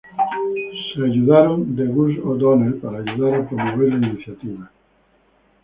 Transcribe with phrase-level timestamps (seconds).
[0.89, 4.71] Se ayudaron de Gus O'Donnell para ayudar a promover la iniciativa.